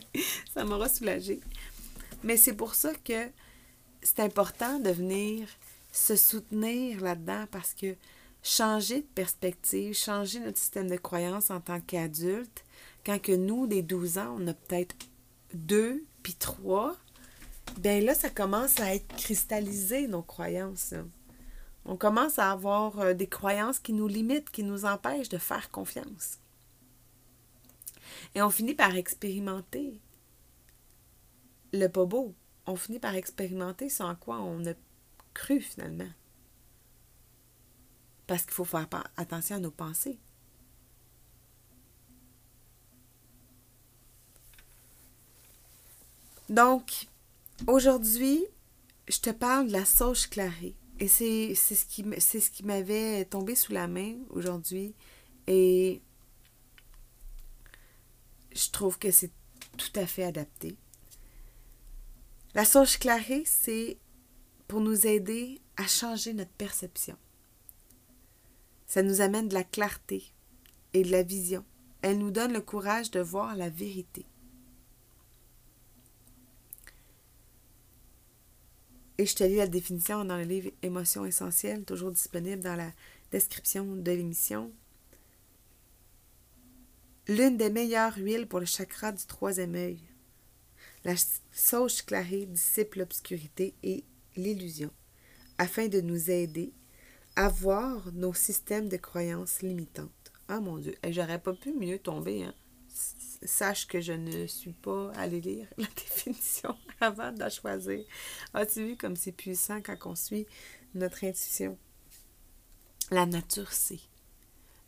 ça 0.53 0.63
m'aura 0.63 0.87
soulagé. 0.87 1.39
Mais 2.23 2.37
c'est 2.37 2.53
pour 2.53 2.75
ça 2.75 2.93
que 3.03 3.29
c'est 4.01 4.19
important 4.19 4.79
de 4.79 4.89
venir 4.89 5.47
se 5.91 6.15
soutenir 6.15 7.01
là-dedans 7.01 7.45
parce 7.51 7.73
que 7.73 7.95
changer 8.43 9.01
de 9.01 9.07
perspective, 9.15 9.93
changer 9.93 10.39
notre 10.39 10.59
système 10.59 10.89
de 10.89 10.97
croyance 10.97 11.49
en 11.49 11.59
tant 11.59 11.81
qu'adulte, 11.81 12.63
quand 13.05 13.21
que 13.21 13.31
nous, 13.31 13.67
des 13.67 13.81
12 13.81 14.17
ans, 14.17 14.37
on 14.39 14.47
a 14.47 14.53
peut-être 14.53 14.95
deux 15.53 16.03
puis 16.21 16.35
trois, 16.35 16.95
bien 17.77 18.01
là, 18.01 18.13
ça 18.15 18.29
commence 18.29 18.79
à 18.79 18.93
être 18.93 19.07
cristallisé, 19.15 20.07
nos 20.07 20.21
croyances. 20.21 20.93
On 21.85 21.95
commence 21.97 22.39
à 22.39 22.51
avoir 22.51 22.99
euh, 22.99 23.13
des 23.13 23.27
croyances 23.27 23.79
qui 23.79 23.93
nous 23.93 24.07
limitent, 24.07 24.49
qui 24.49 24.63
nous 24.63 24.85
empêchent 24.85 25.29
de 25.29 25.37
faire 25.37 25.69
confiance. 25.69 26.39
Et 28.33 28.41
on 28.41 28.49
finit 28.49 28.73
par 28.73 28.95
expérimenter 28.95 30.01
le 31.73 31.87
pas 31.87 32.05
beau. 32.05 32.33
On 32.65 32.75
finit 32.75 32.99
par 32.99 33.15
expérimenter 33.15 33.89
sans 33.89 34.15
quoi 34.15 34.39
on 34.41 34.65
a 34.65 34.73
cru 35.33 35.61
finalement. 35.61 36.09
Parce 38.25 38.43
qu'il 38.43 38.53
faut 38.53 38.65
faire 38.65 38.87
attention 39.17 39.57
à 39.57 39.59
nos 39.59 39.71
pensées. 39.71 40.17
Donc, 46.49 47.07
aujourd'hui, 47.67 48.43
je 49.07 49.19
te 49.19 49.29
parle 49.29 49.67
de 49.67 49.71
la 49.71 49.85
sauge 49.85 50.27
clarée. 50.27 50.75
Et 50.99 51.07
c'est 51.07 51.55
ce 51.55 51.85
qui, 51.85 52.63
m'avait 52.63 53.25
tombé 53.25 53.55
sous 53.55 53.73
la 53.73 53.87
main 53.87 54.15
aujourd'hui. 54.29 54.95
Et 55.47 56.01
je 58.53 58.69
trouve 58.71 58.97
que 58.97 59.11
c'est 59.11 59.31
tout 59.77 59.91
à 59.95 60.05
fait 60.05 60.23
adapté. 60.23 60.77
La 62.53 62.63
sauge 62.63 62.97
clarée, 62.97 63.43
c'est 63.45 63.97
pour 64.67 64.79
nous 64.79 65.05
aider 65.05 65.59
à 65.75 65.85
changer 65.85 66.33
notre 66.33 66.51
perception. 66.51 67.17
Ça 68.87 69.03
nous 69.03 69.19
amène 69.19 69.49
de 69.49 69.53
la 69.53 69.65
clarté 69.65 70.23
et 70.93 71.03
de 71.03 71.11
la 71.11 71.23
vision. 71.23 71.65
Elle 72.01 72.19
nous 72.19 72.31
donne 72.31 72.53
le 72.53 72.61
courage 72.61 73.11
de 73.11 73.19
voir 73.19 73.55
la 73.55 73.69
vérité. 73.69 74.25
Et 79.17 79.25
je 79.25 79.35
te 79.35 79.43
lis 79.43 79.55
la 79.55 79.67
définition 79.67 80.25
dans 80.25 80.37
le 80.37 80.43
livre 80.43 80.71
Émotions 80.81 81.25
essentielles, 81.25 81.85
toujours 81.85 82.11
disponible 82.11 82.61
dans 82.61 82.75
la 82.75 82.91
description 83.31 83.95
de 83.95 84.11
l'émission. 84.11 84.71
L'une 87.27 87.57
des 87.57 87.69
meilleures 87.69 88.17
huiles 88.17 88.47
pour 88.47 88.59
le 88.59 88.65
chakra 88.65 89.11
du 89.11 89.25
troisième 89.25 89.75
œil. 89.75 89.99
La 91.05 91.15
sauge 91.51 92.03
clarée 92.03 92.45
dissipe 92.45 92.95
l'obscurité 92.95 93.73
et 93.83 94.03
l'illusion, 94.35 94.91
afin 95.57 95.87
de 95.87 96.01
nous 96.01 96.29
aider 96.29 96.73
à 97.35 97.47
voir 97.47 98.11
nos 98.13 98.33
systèmes 98.33 98.89
de 98.89 98.97
croyances 98.97 99.61
limitantes. 99.61 100.33
Ah 100.47 100.59
mon 100.59 100.77
Dieu, 100.77 100.95
j'aurais 101.09 101.41
pas 101.41 101.53
pu 101.53 101.73
mieux 101.73 101.99
tomber, 101.99 102.43
hein? 102.43 102.53
Sache 103.43 103.87
que 103.87 104.01
je 104.01 104.13
ne 104.13 104.47
suis 104.47 104.73
pas 104.73 105.11
allée 105.13 105.41
lire 105.41 105.67
la 105.77 105.87
définition 105.87 106.75
avant 106.99 107.31
de 107.31 107.39
la 107.39 107.49
choisir. 107.49 108.03
As-tu 108.53 108.85
vu 108.85 108.97
comme 108.97 109.15
c'est 109.15 109.31
puissant 109.31 109.81
quand 109.81 109.97
on 110.05 110.15
suit 110.15 110.47
notre 110.93 111.23
intuition? 111.23 111.77
La 113.11 113.25
nature 113.25 113.71
sait. 113.71 113.99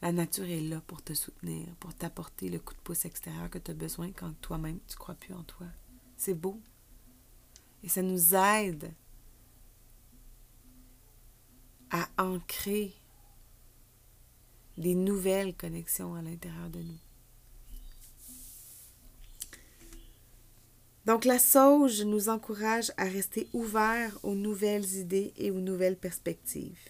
La 0.02 0.12
nature 0.12 0.46
est 0.46 0.62
là 0.62 0.82
pour 0.86 1.02
te 1.02 1.14
soutenir, 1.14 1.68
pour 1.80 1.94
t'apporter 1.94 2.50
le 2.50 2.60
coup 2.60 2.74
de 2.74 2.80
pouce 2.80 3.06
extérieur 3.06 3.50
que 3.50 3.58
tu 3.58 3.72
as 3.72 3.74
besoin 3.74 4.12
quand 4.12 4.34
toi-même 4.42 4.80
tu 4.88 4.96
crois 4.96 5.16
plus 5.16 5.34
en 5.34 5.44
toi. 5.44 5.68
C'est 6.18 6.36
beau. 6.36 6.60
Et 7.84 7.90
ça 7.90 8.02
nous 8.02 8.36
aide 8.36 8.92
à 11.90 12.08
ancrer 12.18 12.94
des 14.78 14.94
nouvelles 14.94 15.56
connexions 15.56 16.16
à 16.16 16.22
l'intérieur 16.22 16.70
de 16.70 16.80
nous. 16.80 17.00
Donc 21.08 21.24
la 21.24 21.40
sauge 21.40 22.02
nous 22.04 22.28
encourage 22.28 22.92
à 22.98 23.06
rester 23.06 23.48
ouverts 23.54 24.20
aux 24.24 24.36
nouvelles 24.36 24.96
idées 24.96 25.34
et 25.38 25.52
aux 25.52 25.62
nouvelles 25.62 25.96
perspectives. 25.96 26.90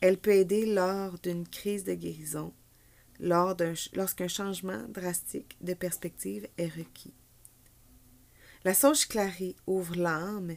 Elle 0.00 0.18
peut 0.18 0.36
aider 0.36 0.66
lors 0.66 1.18
d'une 1.18 1.46
crise 1.48 1.82
de 1.82 1.94
guérison, 1.94 2.52
lors 3.18 3.56
lorsqu'un 3.94 4.28
changement 4.28 4.84
drastique 4.88 5.56
de 5.62 5.74
perspective 5.74 6.46
est 6.58 6.68
requis. 6.68 7.12
La 8.64 8.72
sauge 8.72 9.08
clarée 9.08 9.56
ouvre 9.66 9.96
l'âme 9.96 10.54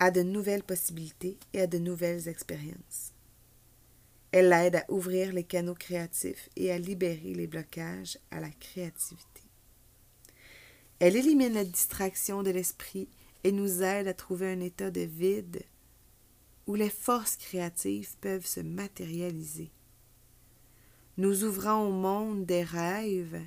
à 0.00 0.10
de 0.10 0.22
nouvelles 0.22 0.64
possibilités 0.64 1.38
et 1.52 1.60
à 1.60 1.66
de 1.68 1.78
nouvelles 1.78 2.26
expériences. 2.26 3.12
Elle 4.32 4.52
aide 4.52 4.76
à 4.76 4.84
ouvrir 4.88 5.32
les 5.32 5.44
canaux 5.44 5.74
créatifs 5.74 6.48
et 6.56 6.72
à 6.72 6.78
libérer 6.78 7.34
les 7.34 7.46
blocages 7.46 8.18
à 8.32 8.40
la 8.40 8.50
créativité. 8.50 9.35
Elle 10.98 11.16
élimine 11.16 11.52
la 11.52 11.64
distraction 11.64 12.42
de 12.42 12.50
l'esprit 12.50 13.08
et 13.44 13.52
nous 13.52 13.82
aide 13.82 14.08
à 14.08 14.14
trouver 14.14 14.50
un 14.50 14.60
état 14.60 14.90
de 14.90 15.02
vide 15.02 15.62
où 16.66 16.74
les 16.74 16.90
forces 16.90 17.36
créatives 17.36 18.16
peuvent 18.20 18.46
se 18.46 18.60
matérialiser. 18.60 19.70
Nous 21.18 21.44
ouvrant 21.44 21.86
au 21.86 21.92
monde 21.92 22.46
des 22.46 22.62
rêves, 22.62 23.40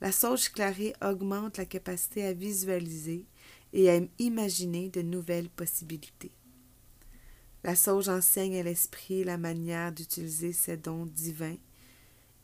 la 0.00 0.12
sauge 0.12 0.48
clarée 0.50 0.94
augmente 1.00 1.58
la 1.58 1.64
capacité 1.64 2.26
à 2.26 2.32
visualiser 2.32 3.26
et 3.72 3.88
à 3.88 4.00
imaginer 4.18 4.88
de 4.88 5.02
nouvelles 5.02 5.48
possibilités. 5.48 6.32
La 7.64 7.76
sauge 7.76 8.08
enseigne 8.08 8.58
à 8.58 8.64
l'esprit 8.64 9.22
la 9.22 9.38
manière 9.38 9.92
d'utiliser 9.92 10.52
ses 10.52 10.76
dons 10.76 11.06
divins 11.06 11.56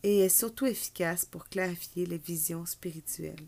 et 0.04 0.20
est 0.20 0.28
surtout 0.28 0.66
efficace 0.66 1.24
pour 1.24 1.48
clarifier 1.48 2.06
les 2.06 2.18
visions 2.18 2.64
spirituelles. 2.64 3.46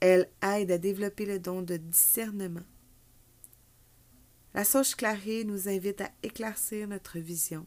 Elle 0.00 0.28
aide 0.42 0.70
à 0.70 0.78
développer 0.78 1.26
le 1.26 1.38
don 1.38 1.62
de 1.62 1.76
discernement. 1.76 2.62
La 4.54 4.64
sauge 4.64 4.94
clarée 4.94 5.44
nous 5.44 5.68
invite 5.68 6.00
à 6.00 6.10
éclaircir 6.22 6.88
notre 6.88 7.18
vision 7.18 7.66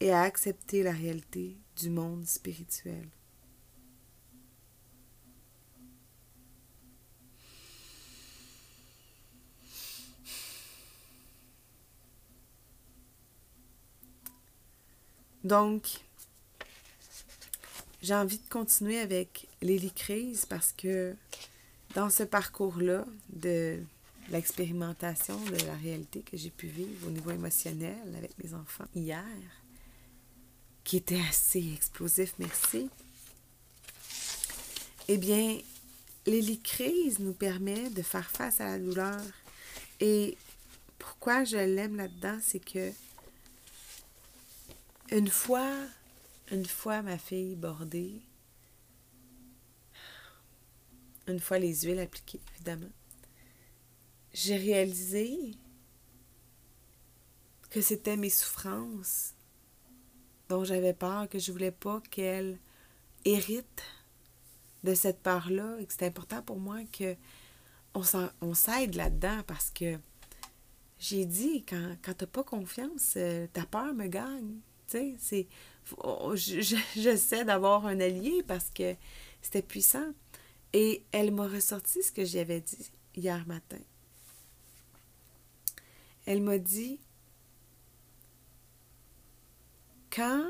et 0.00 0.12
à 0.12 0.22
accepter 0.22 0.82
la 0.82 0.92
réalité 0.92 1.58
du 1.76 1.90
monde 1.90 2.26
spirituel. 2.26 3.08
Donc, 15.44 16.04
j'ai 18.08 18.14
envie 18.14 18.38
de 18.38 18.48
continuer 18.48 18.98
avec 19.00 19.46
l'hélicrise 19.60 20.46
parce 20.46 20.72
que 20.72 21.14
dans 21.94 22.08
ce 22.08 22.22
parcours-là 22.22 23.04
de 23.28 23.82
l'expérimentation 24.30 25.38
de 25.44 25.66
la 25.66 25.74
réalité 25.74 26.20
que 26.22 26.38
j'ai 26.38 26.48
pu 26.48 26.68
vivre 26.68 27.06
au 27.06 27.10
niveau 27.10 27.32
émotionnel 27.32 27.98
avec 28.16 28.30
mes 28.42 28.54
enfants 28.54 28.86
hier, 28.94 29.22
qui 30.84 30.96
était 30.96 31.20
assez 31.28 31.62
explosif, 31.74 32.32
merci, 32.38 32.88
eh 35.08 35.18
bien, 35.18 35.58
l'hélicrise 36.24 37.18
nous 37.18 37.34
permet 37.34 37.90
de 37.90 38.00
faire 38.00 38.30
face 38.30 38.58
à 38.62 38.64
la 38.64 38.78
douleur. 38.78 39.20
Et 40.00 40.38
pourquoi 40.98 41.44
je 41.44 41.58
l'aime 41.58 41.96
là-dedans, 41.96 42.38
c'est 42.42 42.64
que 42.64 42.90
une 45.10 45.28
fois, 45.28 45.74
une 46.50 46.66
fois 46.66 47.02
ma 47.02 47.18
fille 47.18 47.56
bordée, 47.56 48.22
une 51.26 51.40
fois 51.40 51.58
les 51.58 51.82
huiles 51.82 52.00
appliquées, 52.00 52.40
évidemment, 52.54 52.90
j'ai 54.32 54.56
réalisé 54.56 55.54
que 57.70 57.80
c'était 57.80 58.16
mes 58.16 58.30
souffrances 58.30 59.34
dont 60.48 60.64
j'avais 60.64 60.94
peur, 60.94 61.28
que 61.28 61.38
je 61.38 61.52
voulais 61.52 61.70
pas 61.70 62.00
qu'elle 62.10 62.58
hérite 63.24 63.82
de 64.84 64.94
cette 64.94 65.20
part-là 65.20 65.76
et 65.80 65.86
que 65.86 65.92
c'était 65.92 66.06
important 66.06 66.42
pour 66.42 66.58
moi 66.58 66.78
que 66.92 67.16
on 67.94 68.54
s'aide 68.54 68.94
là-dedans 68.94 69.42
parce 69.46 69.70
que 69.70 69.98
j'ai 70.98 71.24
dit, 71.26 71.64
quand, 71.64 71.96
quand 72.02 72.14
tu 72.14 72.24
n'as 72.24 72.30
pas 72.30 72.44
confiance, 72.44 73.14
euh, 73.16 73.46
ta 73.52 73.64
peur 73.64 73.94
me 73.94 74.06
gagne. 74.06 74.58
Tu 74.88 75.16
sais, 75.18 75.46
j'essaie 76.34 77.44
d'avoir 77.44 77.86
un 77.86 78.00
allié 78.00 78.42
parce 78.46 78.70
que 78.70 78.94
c'était 79.42 79.62
puissant. 79.62 80.12
Et 80.72 81.04
elle 81.12 81.32
m'a 81.32 81.48
ressorti 81.48 82.02
ce 82.02 82.12
que 82.12 82.24
j'avais 82.24 82.60
dit 82.60 82.90
hier 83.16 83.46
matin. 83.46 83.78
Elle 86.26 86.42
m'a 86.42 86.58
dit, 86.58 87.00
quand, 90.10 90.44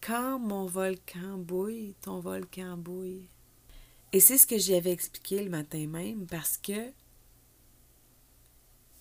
quand 0.00 0.40
mon 0.40 0.66
volcan 0.66 1.38
bouille, 1.38 1.94
ton 2.00 2.18
volcan 2.18 2.76
bouille. 2.76 3.28
Et 4.12 4.20
c'est 4.20 4.38
ce 4.38 4.46
que 4.46 4.58
j'avais 4.58 4.90
expliqué 4.90 5.44
le 5.44 5.50
matin 5.50 5.86
même 5.86 6.26
parce 6.26 6.56
que 6.56 6.92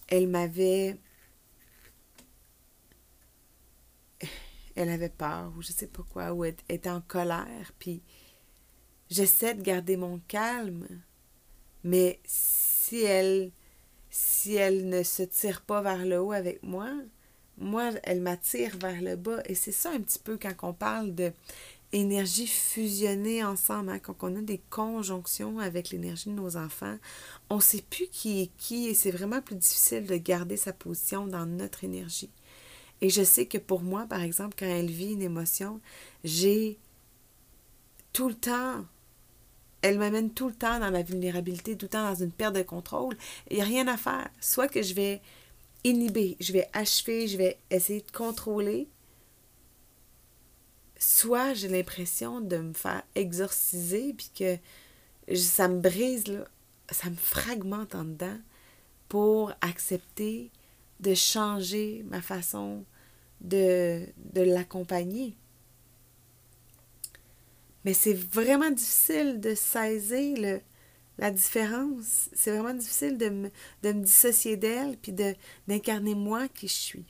elle 0.08 0.28
m'avait 0.28 0.98
elle 4.78 4.90
avait 4.90 5.10
peur 5.10 5.52
ou 5.58 5.62
je 5.62 5.72
sais 5.72 5.88
pas 5.88 6.04
quoi, 6.12 6.34
ou 6.34 6.46
elle 6.46 6.56
était 6.70 6.90
en 6.90 7.02
colère, 7.02 7.74
puis 7.80 8.02
j'essaie 9.10 9.56
de 9.56 9.62
garder 9.62 9.98
mon 9.98 10.20
calme, 10.28 10.88
mais 11.84 12.20
si 12.26 13.02
elle 13.02 13.52
si 14.10 14.56
elle 14.56 14.90
ne 14.90 15.04
se 15.04 15.24
tire 15.24 15.62
pas 15.62 15.82
vers 15.82 16.06
le 16.06 16.20
haut 16.20 16.32
avec 16.32 16.64
moi, 16.64 16.90
moi, 17.58 17.92
elle 18.04 18.22
m'attire 18.22 18.78
vers 18.78 19.02
le 19.02 19.16
bas. 19.16 19.42
Et 19.46 19.56
c'est 19.56 19.72
ça 19.72 19.92
un 19.92 20.00
petit 20.00 20.20
peu 20.20 20.38
quand 20.38 20.54
on 20.64 20.74
parle 20.74 21.14
de 21.14 21.32
énergie 21.94 22.48
fusionnée 22.48 23.44
ensemble, 23.44 23.90
hein, 23.90 24.00
quand 24.00 24.16
on 24.22 24.36
a 24.36 24.42
des 24.42 24.62
conjonctions 24.70 25.60
avec 25.60 25.90
l'énergie 25.90 26.30
de 26.30 26.36
nos 26.36 26.58
enfants, 26.58 26.98
on 27.50 27.58
ne 27.58 27.62
sait 27.62 27.82
plus 27.82 28.08
qui 28.08 28.42
est 28.42 28.52
qui 28.58 28.88
et 28.88 28.94
c'est 28.94 29.12
vraiment 29.12 29.42
plus 29.42 29.56
difficile 29.56 30.06
de 30.06 30.18
garder 30.18 30.58
sa 30.58 30.74
position 30.74 31.28
dans 31.28 31.46
notre 31.46 31.84
énergie. 31.84 32.30
Et 33.02 33.10
je 33.10 33.24
sais 33.24 33.46
que 33.46 33.58
pour 33.58 33.82
moi, 33.82 34.06
par 34.06 34.22
exemple, 34.22 34.56
quand 34.58 34.66
elle 34.66 34.90
vit 34.90 35.14
une 35.14 35.22
émotion, 35.22 35.80
j'ai 36.24 36.80
tout 38.12 38.28
le 38.28 38.36
temps, 38.36 38.86
elle 39.82 40.00
m'amène 40.00 40.32
tout 40.32 40.48
le 40.48 40.56
temps 40.56 40.80
dans 40.80 40.90
la 40.90 41.04
vulnérabilité, 41.04 41.78
tout 41.78 41.86
le 41.86 41.90
temps 41.90 42.10
dans 42.10 42.24
une 42.24 42.32
perte 42.32 42.56
de 42.56 42.64
contrôle. 42.64 43.16
Il 43.50 43.58
n'y 43.58 43.62
a 43.62 43.66
rien 43.66 43.88
à 43.88 43.98
faire. 43.98 44.30
Soit 44.42 44.68
que 44.68 44.82
je 44.82 44.94
vais 44.94 45.22
inhiber, 45.84 46.36
je 46.40 46.54
vais 46.54 46.68
achever, 46.74 47.28
je 47.28 47.38
vais 47.38 47.58
essayer 47.70 48.02
de 48.02 48.12
contrôler, 48.12 48.88
soit 50.98 51.54
j'ai 51.54 51.68
l'impression 51.68 52.42
de 52.42 52.58
me 52.58 52.74
faire 52.74 53.04
exorciser, 53.16 54.14
puis 54.14 54.32
que 54.38 55.36
ça 55.36 55.68
me 55.68 55.80
brise, 55.80 56.24
ça 56.90 57.10
me 57.10 57.16
fragmente 57.16 57.96
en 57.96 58.04
dedans 58.04 58.38
pour 59.08 59.54
accepter 59.62 60.52
de 61.00 61.14
changer 61.14 62.04
ma 62.10 62.22
façon 62.22 62.84
de, 63.42 64.06
l'accompagner. 64.36 65.36
Mais 67.86 67.94
c'est 67.94 68.14
vraiment 68.14 68.72
difficile 68.72 69.40
de 69.40 69.56
saisir 69.56 70.60
la 71.18 71.32
différence. 71.32 72.30
C'est 72.34 72.52
vraiment 72.52 72.74
difficile 72.74 73.18
de 73.18 73.30
me, 73.30 73.94
dissocier 73.94 74.58
d'elle 74.58 74.98
puis 74.98 75.14
d'incarner 75.68 76.16
moi 76.16 76.48
qui 76.48 76.68
je 76.68 76.74
suis. 76.74 77.06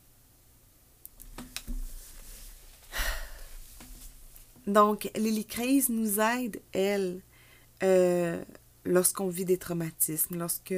Donc, 4.67 5.09
Lily 5.15 5.45
Crise 5.45 5.87
nous 5.87 6.19
aide, 6.19 6.61
elle, 6.73 7.21
euh, 7.83 8.43
lorsqu'on 8.83 9.29
vit 9.29 9.45
des 9.45 9.57
traumatismes, 9.57 10.37
lorsque 10.37 10.75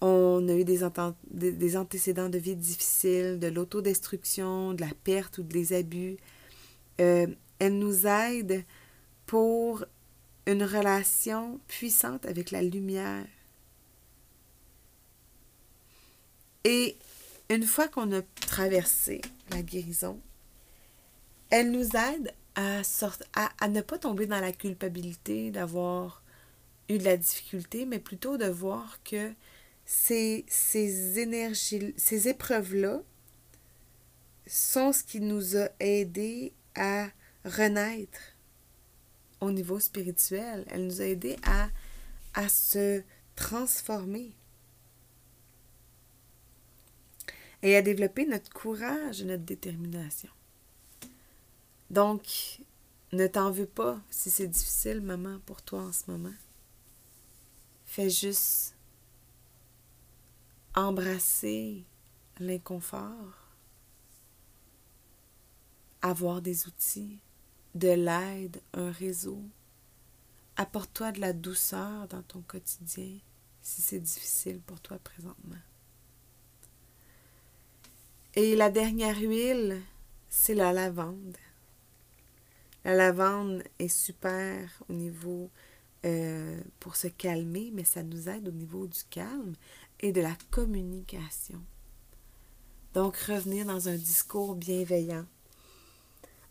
on 0.00 0.48
a 0.48 0.54
eu 0.54 0.64
des, 0.64 1.76
antécédents 1.76 2.28
de 2.28 2.38
vie 2.38 2.56
difficiles, 2.56 3.38
de 3.38 3.48
l'autodestruction, 3.48 4.72
de 4.72 4.80
la 4.80 4.92
perte 5.04 5.38
ou 5.38 5.42
des 5.42 5.72
abus. 5.74 6.16
Euh, 7.00 7.26
elle 7.58 7.78
nous 7.78 8.06
aide 8.06 8.64
pour 9.26 9.84
une 10.46 10.64
relation 10.64 11.60
puissante 11.68 12.24
avec 12.26 12.50
la 12.50 12.62
lumière. 12.62 13.26
Et 16.64 16.96
une 17.48 17.64
fois 17.64 17.88
qu'on 17.88 18.12
a 18.12 18.22
traversé 18.46 19.20
la 19.50 19.62
guérison, 19.62 20.20
elle 21.50 21.70
nous 21.70 21.88
aide 21.96 22.32
à, 22.54 23.68
ne 23.68 23.80
pas 23.80 23.98
tomber 23.98 24.26
dans 24.26 24.40
la 24.40 24.52
culpabilité 24.52 25.50
d'avoir 25.50 26.22
eu 26.88 26.98
de 26.98 27.04
la 27.04 27.16
difficulté, 27.16 27.86
mais 27.86 27.98
plutôt 27.98 28.36
de 28.36 28.46
voir 28.46 28.98
que 29.04 29.32
ces, 29.92 30.44
ces 30.46 31.18
énergies, 31.18 31.92
ces 31.96 32.28
épreuves-là 32.28 33.02
sont 34.46 34.92
ce 34.92 35.02
qui 35.02 35.20
nous 35.20 35.56
a 35.56 35.68
aidés 35.80 36.52
à 36.76 37.08
renaître 37.44 38.20
au 39.40 39.50
niveau 39.50 39.80
spirituel. 39.80 40.64
Elle 40.68 40.86
nous 40.86 41.00
a 41.00 41.06
aidés 41.06 41.36
à, 41.42 41.70
à 42.34 42.48
se 42.48 43.02
transformer 43.34 44.30
et 47.62 47.74
à 47.74 47.82
développer 47.82 48.26
notre 48.26 48.52
courage 48.52 49.22
et 49.22 49.24
notre 49.24 49.42
détermination. 49.42 50.30
Donc, 51.90 52.60
ne 53.10 53.26
t'en 53.26 53.50
veux 53.50 53.66
pas 53.66 54.00
si 54.08 54.30
c'est 54.30 54.46
difficile, 54.46 55.00
maman, 55.00 55.40
pour 55.46 55.62
toi 55.62 55.82
en 55.82 55.92
ce 55.92 56.08
moment. 56.08 56.34
Fais 57.86 58.08
juste 58.08 58.76
embrasser 60.74 61.84
l'inconfort, 62.38 63.48
avoir 66.02 66.40
des 66.40 66.66
outils, 66.66 67.18
de 67.74 67.88
l'aide, 67.88 68.60
un 68.72 68.90
réseau. 68.90 69.42
Apporte-toi 70.56 71.12
de 71.12 71.20
la 71.20 71.32
douceur 71.32 72.08
dans 72.08 72.22
ton 72.22 72.42
quotidien 72.42 73.18
si 73.62 73.82
c'est 73.82 74.00
difficile 74.00 74.60
pour 74.60 74.80
toi 74.80 74.98
présentement. 74.98 75.56
Et 78.34 78.56
la 78.56 78.70
dernière 78.70 79.18
huile, 79.18 79.80
c'est 80.28 80.54
la 80.54 80.72
lavande. 80.72 81.36
La 82.84 82.94
lavande 82.94 83.62
est 83.78 83.88
super 83.88 84.82
au 84.88 84.92
niveau 84.92 85.50
euh, 86.04 86.60
pour 86.78 86.96
se 86.96 87.08
calmer, 87.08 87.70
mais 87.74 87.84
ça 87.84 88.02
nous 88.02 88.28
aide 88.28 88.48
au 88.48 88.52
niveau 88.52 88.86
du 88.86 89.00
calme 89.10 89.54
et 90.00 90.12
de 90.12 90.20
la 90.20 90.36
communication. 90.50 91.62
Donc, 92.94 93.16
revenir 93.16 93.66
dans 93.66 93.88
un 93.88 93.94
discours 93.96 94.56
bienveillant, 94.56 95.24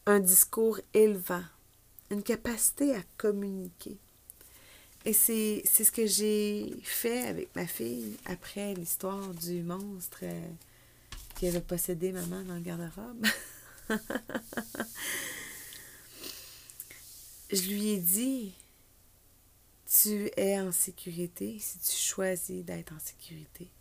un 0.06 0.20
discours 0.20 0.80
élevant, 0.94 1.44
une 2.12 2.24
capacité 2.24 2.96
à 2.96 3.02
communiquer. 3.18 3.98
Et 5.06 5.14
c'est 5.14 5.64
ce 5.66 5.92
que 5.92 6.06
j'ai 6.06 6.76
fait 6.84 7.28
avec 7.28 7.56
ma 7.56 7.66
fille 7.66 8.18
après 8.26 8.74
l'histoire 8.74 9.34
du 9.34 9.64
monstre 9.64 10.20
euh, 10.24 10.50
qui 11.36 11.48
avait 11.48 11.62
possédé 11.62 12.12
maman 12.12 12.44
dans 12.44 12.56
le 12.56 12.62
garde-robe. 12.62 13.26
Je 17.52 17.62
lui 17.70 17.90
ai 17.90 17.98
dit, 17.98 18.54
tu 19.90 20.30
es 20.38 20.60
en 20.60 20.72
sécurité 20.72 21.58
si 21.60 21.80
tu 21.80 21.96
choisis 21.96 22.64
d'être 22.64 22.94
en 22.94 23.00
sécurité. 23.00 23.72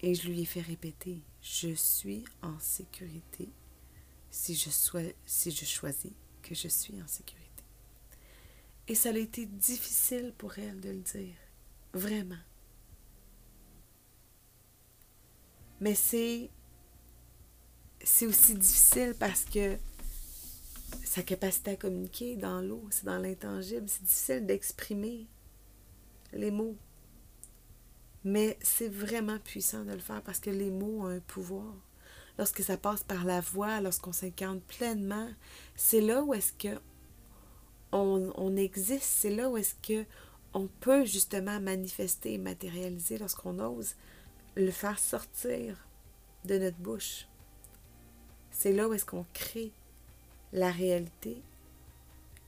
Et 0.00 0.14
je 0.14 0.28
lui 0.28 0.42
ai 0.42 0.44
fait 0.44 0.60
répéter, 0.60 1.20
je 1.42 1.74
suis 1.74 2.24
en 2.42 2.58
sécurité 2.60 3.48
si 4.30 4.54
je, 4.54 4.70
si 5.24 5.50
je 5.50 5.64
choisis 5.64 6.12
que 6.42 6.54
je 6.54 6.68
suis 6.68 7.02
en 7.02 7.08
sécurité. 7.08 7.64
Et 8.86 8.94
ça 8.94 9.08
a 9.08 9.18
été 9.18 9.46
difficile 9.46 10.32
pour 10.38 10.58
elle 10.58 10.80
de 10.80 10.90
le 10.90 11.00
dire, 11.00 11.34
vraiment. 11.92 12.38
Mais 15.80 15.94
c'est 15.94 16.50
c'est 18.02 18.26
aussi 18.26 18.54
difficile 18.54 19.14
parce 19.18 19.44
que 19.44 19.76
sa 21.04 21.22
capacité 21.22 21.72
à 21.72 21.76
communiquer 21.76 22.36
dans 22.36 22.60
l'eau, 22.60 22.86
c'est 22.90 23.04
dans 23.04 23.18
l'intangible, 23.18 23.88
c'est 23.88 24.04
difficile 24.04 24.46
d'exprimer 24.46 25.26
les 26.32 26.50
mots. 26.50 26.76
Mais 28.24 28.58
c'est 28.60 28.88
vraiment 28.88 29.38
puissant 29.38 29.84
de 29.84 29.92
le 29.92 29.98
faire 29.98 30.22
parce 30.22 30.40
que 30.40 30.50
les 30.50 30.70
mots 30.70 31.02
ont 31.02 31.06
un 31.06 31.20
pouvoir. 31.20 31.74
Lorsque 32.38 32.62
ça 32.62 32.76
passe 32.76 33.02
par 33.02 33.24
la 33.24 33.40
voix, 33.40 33.80
lorsqu'on 33.80 34.12
s'incarne 34.12 34.60
pleinement, 34.60 35.28
c'est 35.74 36.00
là 36.00 36.22
où 36.22 36.34
est-ce 36.34 36.52
que 36.52 36.80
on, 37.92 38.56
existe, 38.56 39.04
c'est 39.04 39.30
là 39.30 39.48
où 39.48 39.56
est-ce 39.56 39.74
que 39.76 40.04
on 40.52 40.66
peut 40.66 41.04
justement 41.04 41.60
manifester 41.60 42.34
et 42.34 42.38
matérialiser 42.38 43.16
lorsqu'on 43.16 43.58
ose 43.58 43.94
le 44.54 44.70
faire 44.70 44.98
sortir 44.98 45.86
de 46.44 46.58
notre 46.58 46.78
bouche. 46.78 47.26
C'est 48.50 48.72
là 48.72 48.88
où 48.88 48.92
est-ce 48.92 49.04
qu'on 49.04 49.26
crée 49.32 49.72
la 50.52 50.70
réalité 50.70 51.42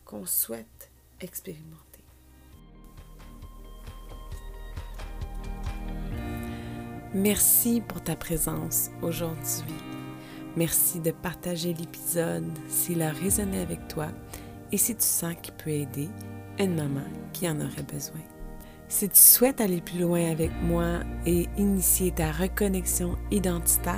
qu'on 0.04 0.26
souhaite 0.26 0.90
expérimenter. 1.20 1.74
Merci 7.14 7.82
pour 7.86 8.02
ta 8.02 8.16
présence 8.16 8.90
aujourd'hui. 9.02 9.74
Merci 10.56 11.00
de 11.00 11.10
partager 11.10 11.72
l'épisode 11.72 12.46
s'il 12.68 13.02
a 13.02 13.10
résonné 13.10 13.60
avec 13.60 13.88
toi 13.88 14.08
et 14.72 14.76
si 14.76 14.94
tu 14.94 15.04
sens 15.04 15.34
qu'il 15.40 15.54
peut 15.54 15.70
aider 15.70 16.08
une 16.58 16.74
maman 16.74 17.06
qui 17.32 17.48
en 17.48 17.60
aurait 17.60 17.82
besoin. 17.82 18.20
Si 18.88 19.08
tu 19.08 19.18
souhaites 19.18 19.60
aller 19.60 19.80
plus 19.80 20.00
loin 20.00 20.30
avec 20.30 20.50
moi 20.62 21.00
et 21.26 21.46
initier 21.58 22.10
ta 22.10 22.32
reconnexion 22.32 23.16
identitaire, 23.30 23.94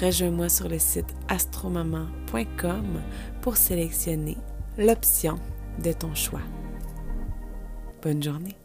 rejoins-moi 0.00 0.48
sur 0.48 0.68
le 0.68 0.78
site 0.78 1.14
astromaman.com 1.28 3.02
pour 3.42 3.56
sélectionner 3.56 4.36
l'option 4.76 5.38
de 5.82 5.92
ton 5.92 6.14
choix. 6.14 6.42
Bonne 8.02 8.22
journée. 8.22 8.56